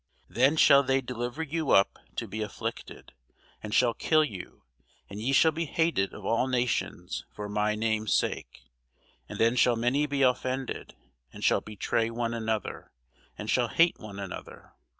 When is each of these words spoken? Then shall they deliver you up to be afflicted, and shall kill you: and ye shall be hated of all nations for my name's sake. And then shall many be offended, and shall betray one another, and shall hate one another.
Then 0.27 0.55
shall 0.57 0.81
they 0.81 0.99
deliver 0.99 1.43
you 1.43 1.69
up 1.69 1.99
to 2.15 2.27
be 2.27 2.41
afflicted, 2.41 3.13
and 3.61 3.71
shall 3.71 3.93
kill 3.93 4.23
you: 4.23 4.63
and 5.07 5.21
ye 5.21 5.31
shall 5.31 5.51
be 5.51 5.65
hated 5.65 6.11
of 6.11 6.25
all 6.25 6.47
nations 6.47 7.23
for 7.35 7.47
my 7.47 7.75
name's 7.75 8.11
sake. 8.11 8.63
And 9.29 9.37
then 9.37 9.55
shall 9.55 9.75
many 9.75 10.07
be 10.07 10.23
offended, 10.23 10.95
and 11.31 11.43
shall 11.43 11.61
betray 11.61 12.09
one 12.09 12.33
another, 12.33 12.91
and 13.37 13.47
shall 13.47 13.67
hate 13.67 13.99
one 13.99 14.17
another. 14.19 14.73